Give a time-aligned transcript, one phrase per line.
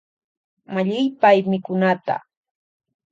[0.73, 2.15] Mallypay mikunata.